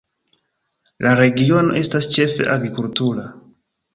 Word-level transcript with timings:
La 1.07 1.11
regiono 1.19 1.77
estas 1.83 2.09
ĉefe 2.17 2.47
agrikultura. 2.55 3.29